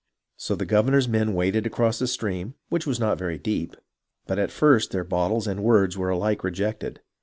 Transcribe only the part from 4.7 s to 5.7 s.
their bottles and